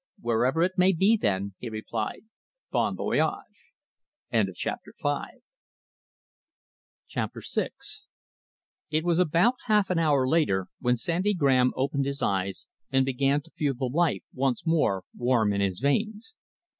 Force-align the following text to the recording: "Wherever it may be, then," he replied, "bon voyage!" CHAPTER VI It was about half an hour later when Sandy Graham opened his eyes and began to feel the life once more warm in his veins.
"Wherever 0.19 0.63
it 0.63 0.79
may 0.79 0.93
be, 0.93 1.15
then," 1.15 1.53
he 1.59 1.69
replied, 1.69 2.23
"bon 2.71 2.95
voyage!" 2.95 3.71
CHAPTER 4.55 4.91
VI 7.13 7.67
It 8.89 9.03
was 9.05 9.19
about 9.19 9.53
half 9.65 9.91
an 9.91 9.99
hour 9.99 10.27
later 10.27 10.65
when 10.79 10.97
Sandy 10.97 11.35
Graham 11.35 11.71
opened 11.75 12.05
his 12.07 12.23
eyes 12.23 12.65
and 12.89 13.05
began 13.05 13.43
to 13.43 13.51
feel 13.51 13.75
the 13.75 13.85
life 13.85 14.23
once 14.33 14.65
more 14.65 15.03
warm 15.15 15.53
in 15.53 15.61
his 15.61 15.79
veins. 15.79 16.33